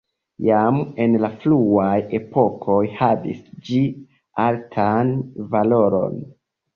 Jam 0.43 0.77
en 1.03 1.17
la 1.23 1.27
fruaj 1.41 1.97
epokoj 2.19 2.77
havis 3.01 3.43
ĝi 3.67 3.81
altan 4.45 5.13
valoron. 5.53 6.17